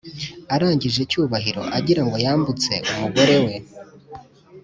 arangije 0.53 1.01
cyubahiro 1.09 1.61
agirango 1.77 2.17
Yambutse 2.25 2.71
umugorere 2.91 3.37
we 3.45 3.53